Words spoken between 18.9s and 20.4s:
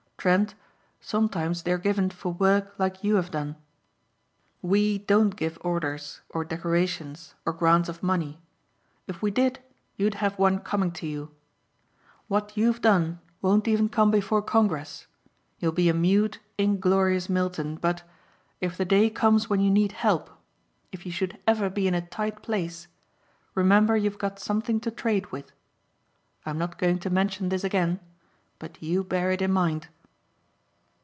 comes when you need help,